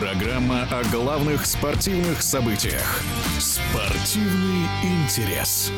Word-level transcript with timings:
Программа 0.00 0.66
о 0.70 0.82
главных 0.90 1.44
спортивных 1.44 2.22
событиях. 2.22 3.02
Спортивный 3.38 4.66
интерес. 4.82 5.70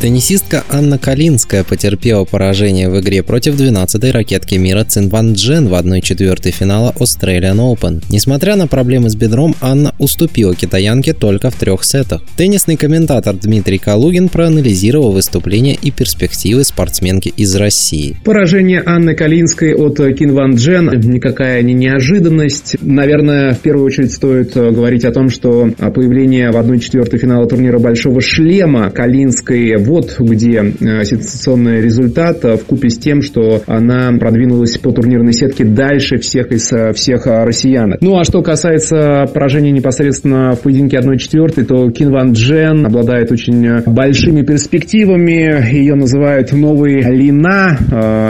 Теннисистка 0.00 0.62
Анна 0.70 0.98
Калинская 0.98 1.64
потерпела 1.64 2.24
поражение 2.24 2.88
в 2.88 3.00
игре 3.00 3.22
против 3.22 3.54
12-й 3.54 4.10
ракетки 4.10 4.54
мира 4.56 4.84
Цин 4.84 5.08
Ван 5.08 5.32
Джен 5.32 5.66
в 5.66 5.74
1-4 5.74 6.50
финала 6.50 6.92
Australian 6.96 7.56
Open. 7.56 8.04
Несмотря 8.10 8.54
на 8.54 8.68
проблемы 8.68 9.10
с 9.10 9.16
бедром, 9.16 9.56
Анна 9.60 9.92
уступила 9.98 10.54
китаянке 10.54 11.12
только 11.14 11.50
в 11.50 11.54
трех 11.56 11.84
сетах. 11.84 12.22
Теннисный 12.36 12.76
комментатор 12.76 13.34
Дмитрий 13.34 13.78
Калугин 13.78 14.28
проанализировал 14.28 15.12
выступление 15.12 15.76
и 15.80 15.90
перспективы 15.90 16.62
спортсменки 16.64 17.30
из 17.30 17.56
России. 17.56 18.16
Поражение 18.24 18.82
Анны 18.84 19.14
Калинской 19.14 19.74
от 19.74 19.96
Кин 20.16 20.34
Ван 20.34 20.56
Джен 20.56 21.00
никакая 21.00 21.62
не 21.62 21.72
неожиданность. 21.72 22.76
Наверное, 22.82 23.54
первую 23.64 23.86
очередь 23.86 24.12
стоит 24.12 24.54
говорить 24.54 25.04
о 25.04 25.12
том, 25.12 25.28
что 25.28 25.68
появление 25.94 26.50
в 26.50 26.56
1-4 26.56 27.18
финала 27.18 27.46
турнира 27.48 27.78
Большого 27.78 28.20
Шлема 28.20 28.90
Калинской 28.90 29.76
вот 29.78 30.16
где 30.18 30.74
э, 30.80 31.04
сенсационный 31.04 31.80
результат 31.80 32.44
э, 32.44 32.56
в 32.56 32.64
купе 32.64 32.88
с 32.88 32.98
тем, 32.98 33.22
что 33.22 33.62
она 33.66 34.10
продвинулась 34.18 34.78
по 34.78 34.92
турнирной 34.92 35.32
сетке 35.32 35.64
дальше 35.64 36.18
всех 36.18 36.52
из 36.52 36.72
э, 36.72 36.92
всех 36.92 37.26
россиян. 37.26 37.94
Ну 38.00 38.18
а 38.18 38.24
что 38.24 38.42
касается 38.42 39.24
поражения 39.32 39.70
непосредственно 39.70 40.52
в 40.52 40.60
поединке 40.60 40.98
1-4, 40.98 41.64
то 41.64 41.90
Кин 41.90 42.10
Ван 42.10 42.32
Джен 42.32 42.86
обладает 42.86 43.32
очень 43.32 43.82
большими 43.86 44.42
перспективами. 44.42 45.72
Ее 45.74 45.94
называют 45.94 46.52
новой 46.52 47.00
Лина. 47.02 47.78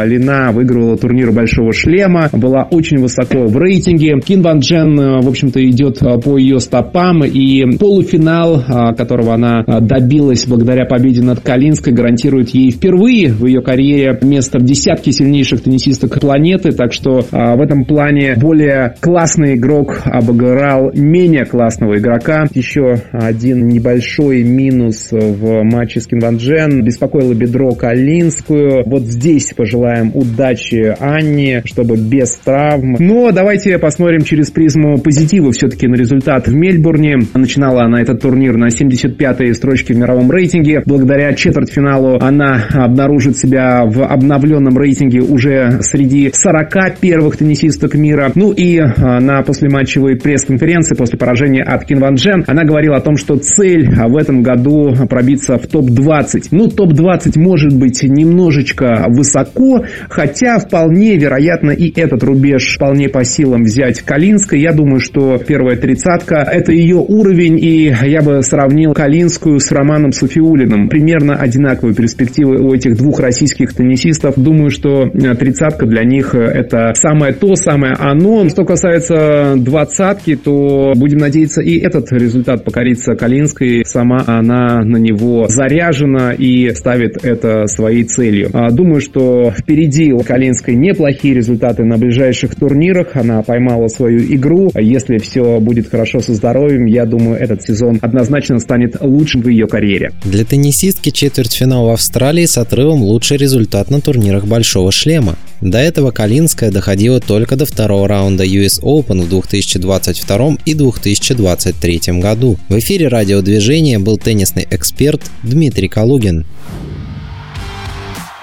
Лина 0.05 0.51
выигрывала 0.53 0.97
турнир 0.97 1.33
Большого 1.33 1.73
Шлема, 1.73 2.29
была 2.33 2.67
очень 2.71 2.99
высоко 2.99 3.47
в 3.47 3.57
рейтинге. 3.57 4.21
Кин 4.21 4.43
Ван 4.43 4.61
Джен, 4.61 5.14
в 5.21 5.29
общем-то, 5.29 5.65
идет 5.69 5.99
по 5.99 6.37
ее 6.37 6.61
стопам, 6.61 7.25
и 7.25 7.77
полуфинал, 7.77 8.63
которого 8.97 9.35
она 9.35 9.63
добилась 9.81 10.47
благодаря 10.47 10.85
победе 10.85 11.23
над 11.23 11.41
Калинской 11.41 11.93
гарантирует 11.93 12.51
ей 12.51 12.71
впервые 12.71 13.33
в 13.33 13.47
ее 13.47 13.63
карьере 13.63 14.19
место 14.23 14.59
в 14.59 14.65
десятке 14.65 15.13
сильнейших 15.13 15.63
теннисисток 15.63 16.21
планеты, 16.21 16.73
так 16.73 16.93
что 16.93 17.25
а, 17.31 17.57
в 17.57 17.61
этом 17.61 17.85
плане 17.85 18.35
более 18.37 18.95
классный 19.01 19.55
игрок 19.55 20.03
обыграл 20.05 20.91
менее 20.95 21.45
классного 21.45 21.97
игрока. 21.97 22.47
Еще 22.55 22.97
один 23.13 23.69
небольшой 23.69 24.43
минус 24.43 25.09
в 25.11 25.63
матче 25.63 26.01
с 26.01 26.07
Кинванджен. 26.07 26.83
Беспокоило 26.83 27.35
бедро 27.35 27.73
Калинскую. 27.73 28.83
Вот 28.87 29.03
здесь 29.03 29.53
пожелаем 29.55 30.11
удачи 30.15 30.95
Анне, 30.99 31.63
чтобы 31.65 31.97
без 31.97 32.35
травм. 32.37 32.97
Но 32.99 33.31
давайте 33.33 33.79
посмотрим 33.79 34.23
через 34.23 34.51
призму 34.51 34.99
позитива 35.05 35.53
все-таки 35.53 35.87
на 35.87 35.95
результат 35.95 36.49
в 36.49 36.55
Мельбурне. 36.55 37.19
Начинала 37.35 37.85
она 37.85 38.01
этот 38.01 38.23
турнир 38.23 38.57
на 38.57 38.69
75-й 38.69 39.55
строчке 39.55 39.95
в 39.95 39.99
мировом 39.99 40.31
рейтинге. 40.31 40.83
Благодаря 40.85 41.33
четвертьфиналу 41.35 42.19
она 42.21 42.65
обнаружит 42.73 43.37
себя 43.37 43.85
в 43.85 44.03
обновленном 44.03 44.77
рейтинге 44.77 45.21
уже 45.21 45.79
среди 45.83 46.31
40 46.33 46.99
первых 47.01 47.37
теннисисток 47.37 47.95
мира. 47.95 48.33
Ну 48.35 48.51
и 48.53 48.79
а, 48.79 49.21
на 49.21 49.43
послематчевой 49.43 50.17
пресс-конференции 50.17 50.97
после 50.97 51.19
поражения 51.19 51.63
от 51.63 51.85
Кин 51.85 52.01
Ван 52.01 52.15
Джен 52.15 52.43
она 52.47 52.65
говорила 52.65 52.97
о 52.97 53.01
том, 53.01 53.17
что 53.17 53.37
цель 53.37 53.89
в 53.91 54.17
этом 54.17 54.43
году 54.43 54.95
пробиться 55.09 55.59
в 55.59 55.67
топ-20. 55.67 56.49
Ну, 56.51 56.69
топ-20 56.69 57.39
может 57.39 57.77
быть 57.79 58.03
немножечко 58.03 59.07
высоко, 59.09 59.85
хотя 60.09 60.59
вполне 60.59 61.17
вероятно 61.17 61.71
и 61.71 61.93
этот 62.01 62.23
рубеж 62.23 62.77
вполне 62.77 63.09
по 63.09 63.25
силам 63.25 63.65
взять 63.65 64.01
Калинской. 64.01 64.61
Я 64.61 64.73
думаю, 64.73 64.94
что 65.01 65.39
первая 65.39 65.77
тридцатка 65.77 66.37
это 66.37 66.73
ее 66.73 66.97
уровень, 66.97 67.59
и 67.59 67.95
я 68.05 68.23
бы 68.23 68.43
сравнил 68.43 68.93
Калинскую 68.93 69.59
с 69.59 69.71
Романом 69.73 70.13
Софиулиным. 70.13 70.89
Примерно 70.89 71.15
примерно 71.15 71.37
одинаковые 71.37 71.95
перспективы 71.95 72.61
у 72.61 72.75
этих 72.75 72.97
двух 72.97 73.21
российских 73.21 73.73
теннисистов. 73.75 74.35
Думаю, 74.37 74.71
что 74.71 75.05
э, 75.05 75.35
тридцатка 75.35 75.87
для 75.87 76.05
них 76.05 76.35
э, 76.35 76.41
это 76.41 76.93
самое 76.95 77.33
то, 77.33 77.55
самое 77.55 77.95
оно. 77.99 78.49
Что 78.49 78.65
касается 78.65 79.55
двадцатки, 79.57 80.37
то 80.37 80.93
будем 80.97 81.19
надеяться 81.19 81.61
и 81.63 81.79
этот 81.79 82.13
результат 82.13 82.65
покорится 82.65 83.15
Калинской. 83.15 83.85
Сама 83.85 84.25
она 84.27 84.83
на 84.83 84.97
него 84.97 85.47
заряжена 85.49 86.33
и 86.33 86.71
ставит 86.71 87.25
это 87.25 87.67
своей 87.67 88.05
целью. 88.05 88.51
А, 88.53 88.71
думаю, 88.71 89.01
что 89.01 89.51
впереди 89.51 90.13
у 90.13 90.21
Калинской 90.21 90.75
неплохие 90.75 91.35
результаты 91.35 91.85
на 91.85 91.97
ближайших 91.97 92.55
турнирах. 92.55 93.15
Она 93.15 93.43
поймала 93.43 93.89
свою 93.89 94.21
игру. 94.21 94.71
Если 94.85 95.19
все 95.19 95.61
будет 95.61 95.89
хорошо 95.89 96.21
со 96.21 96.35
здоровьем, 96.35 96.87
я 96.87 97.07
думаю, 97.07 97.39
этот 97.39 97.63
сезон 97.63 97.99
однозначно 98.03 98.61
станет 98.61 99.01
лучшим 99.01 99.43
в 99.43 99.49
ее 99.49 99.67
карьере. 99.67 100.13
Для 100.25 100.45
теннисистки 100.45 101.11
четвертьфинал 101.11 101.87
в 101.87 101.91
Австралии 101.91 102.45
с 102.45 102.59
отрывом 102.59 103.03
лучший 103.03 103.39
результат 103.39 103.91
на 103.91 104.01
турнирах 104.01 104.47
Большого 104.47 104.93
Шлема. 104.93 105.37
До 105.61 105.79
этого 105.79 106.11
Калинская 106.11 106.71
доходила 106.71 107.21
только 107.21 107.57
до 107.57 107.65
второго 107.65 108.07
раунда 108.07 108.45
US 108.45 108.83
Open 108.83 109.23
в 109.23 109.29
2022 109.31 110.59
и 110.67 110.75
2023 110.75 112.01
году. 112.21 112.59
В 112.69 112.79
эфире 112.79 113.09
радиодвижения 113.09 113.99
был 113.99 114.19
теннисный 114.19 114.67
эксперт 114.71 115.23
Дмитрий 115.43 115.89
Калугин. 115.89 116.45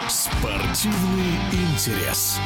Спортивный 0.09 1.37
интерес. 1.51 2.37